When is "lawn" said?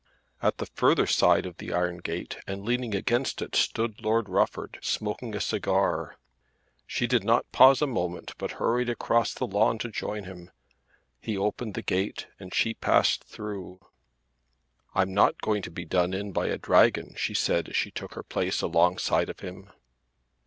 9.45-9.77